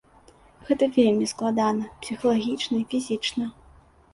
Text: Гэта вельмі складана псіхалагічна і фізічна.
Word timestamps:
Гэта 0.69 0.87
вельмі 0.95 1.27
складана 1.33 1.91
псіхалагічна 2.07 2.75
і 2.81 2.85
фізічна. 2.95 3.45